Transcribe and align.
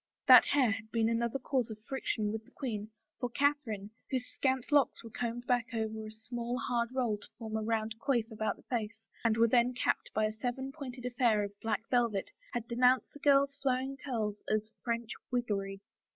That 0.25 0.45
hair 0.45 0.71
had 0.71 0.89
been 0.89 1.07
another 1.09 1.37
cause 1.37 1.69
of 1.69 1.77
friction 1.87 2.31
with 2.31 2.43
the 2.43 2.49
queen, 2.49 2.89
for 3.19 3.29
Catherine, 3.29 3.91
whose 4.09 4.25
scant 4.25 4.71
locks 4.71 5.03
were 5.03 5.11
combed 5.11 5.45
back 5.45 5.67
over 5.75 6.07
a 6.07 6.11
small, 6.11 6.57
hard 6.57 6.89
roll 6.91 7.19
to 7.19 7.27
form 7.37 7.55
a 7.55 7.61
round 7.61 7.93
coif 7.99 8.31
about 8.31 8.55
the 8.55 8.63
face 8.63 9.03
and 9.23 9.37
were 9.37 9.47
then 9.47 9.75
capped 9.75 10.09
by 10.15 10.25
a 10.25 10.31
seven 10.33 10.71
pointed 10.71 11.05
affair 11.05 11.43
of 11.43 11.51
black 11.61 11.87
velvet, 11.91 12.31
had 12.53 12.67
denounced 12.67 13.13
the 13.13 13.19
girl's 13.19 13.53
flowing 13.57 13.95
curls 13.95 14.41
as" 14.51 14.71
French 14.83 15.11
wiggery." 15.29 15.81